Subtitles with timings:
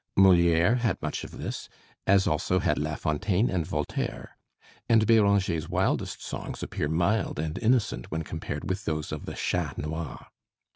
[0.17, 1.69] Molière had much of this,
[2.07, 4.35] as also had La Fontaine and Voltaire,
[4.89, 9.77] and Béranger's wildest songs appear mild and innocent when compared with those of the Chat
[9.77, 10.25] Noir.